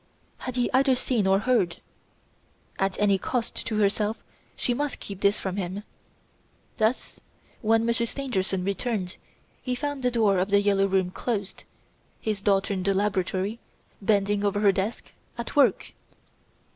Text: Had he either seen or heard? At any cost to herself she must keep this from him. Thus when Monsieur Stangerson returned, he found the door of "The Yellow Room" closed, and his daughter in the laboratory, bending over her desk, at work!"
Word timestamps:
Had 0.39 0.55
he 0.55 0.67
either 0.73 0.95
seen 0.95 1.27
or 1.27 1.37
heard? 1.37 1.77
At 2.79 2.99
any 2.99 3.19
cost 3.19 3.67
to 3.67 3.77
herself 3.77 4.23
she 4.55 4.73
must 4.73 4.99
keep 4.99 5.21
this 5.21 5.39
from 5.39 5.57
him. 5.57 5.83
Thus 6.79 7.19
when 7.61 7.85
Monsieur 7.85 8.07
Stangerson 8.07 8.65
returned, 8.65 9.17
he 9.61 9.75
found 9.75 10.01
the 10.01 10.09
door 10.09 10.39
of 10.39 10.49
"The 10.49 10.59
Yellow 10.59 10.87
Room" 10.87 11.11
closed, 11.11 11.59
and 11.59 11.65
his 12.19 12.41
daughter 12.41 12.73
in 12.73 12.81
the 12.81 12.95
laboratory, 12.95 13.59
bending 14.01 14.43
over 14.43 14.61
her 14.61 14.71
desk, 14.71 15.05
at 15.37 15.55
work!" 15.55 15.91